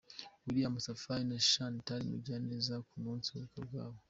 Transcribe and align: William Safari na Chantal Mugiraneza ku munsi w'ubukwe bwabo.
William 0.45 0.75
Safari 0.85 1.23
na 1.31 1.37
Chantal 1.49 2.01
Mugiraneza 2.09 2.75
ku 2.87 2.95
munsi 3.03 3.27
w'ubukwe 3.29 3.61
bwabo. 3.67 3.97